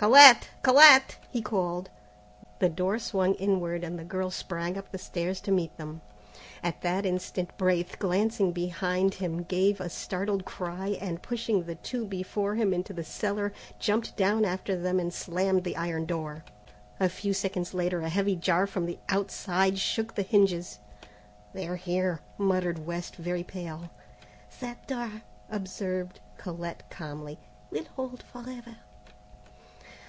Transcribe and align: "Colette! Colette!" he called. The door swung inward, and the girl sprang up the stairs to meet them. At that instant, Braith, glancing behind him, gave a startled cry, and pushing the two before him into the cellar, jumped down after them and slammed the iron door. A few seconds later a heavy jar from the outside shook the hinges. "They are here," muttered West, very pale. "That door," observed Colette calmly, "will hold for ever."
"Colette! 0.00 0.48
Colette!" 0.62 1.16
he 1.28 1.42
called. 1.42 1.90
The 2.60 2.68
door 2.68 3.00
swung 3.00 3.34
inward, 3.34 3.82
and 3.82 3.98
the 3.98 4.04
girl 4.04 4.30
sprang 4.30 4.78
up 4.78 4.92
the 4.92 4.96
stairs 4.96 5.40
to 5.40 5.50
meet 5.50 5.76
them. 5.76 6.02
At 6.62 6.82
that 6.82 7.04
instant, 7.04 7.58
Braith, 7.58 7.98
glancing 7.98 8.52
behind 8.52 9.14
him, 9.14 9.42
gave 9.42 9.80
a 9.80 9.88
startled 9.90 10.44
cry, 10.44 10.96
and 11.00 11.20
pushing 11.20 11.64
the 11.64 11.74
two 11.74 12.04
before 12.04 12.54
him 12.54 12.72
into 12.72 12.92
the 12.92 13.02
cellar, 13.02 13.52
jumped 13.80 14.16
down 14.16 14.44
after 14.44 14.76
them 14.76 15.00
and 15.00 15.12
slammed 15.12 15.64
the 15.64 15.76
iron 15.76 16.06
door. 16.06 16.44
A 17.00 17.08
few 17.08 17.34
seconds 17.34 17.74
later 17.74 18.02
a 18.02 18.08
heavy 18.08 18.36
jar 18.36 18.68
from 18.68 18.86
the 18.86 19.00
outside 19.08 19.80
shook 19.80 20.14
the 20.14 20.22
hinges. 20.22 20.78
"They 21.54 21.66
are 21.66 21.74
here," 21.74 22.20
muttered 22.38 22.86
West, 22.86 23.16
very 23.16 23.42
pale. 23.42 23.90
"That 24.60 24.86
door," 24.86 25.10
observed 25.50 26.20
Colette 26.36 26.88
calmly, 26.88 27.40
"will 27.72 27.86
hold 27.96 28.22
for 28.22 28.48
ever." 28.48 28.76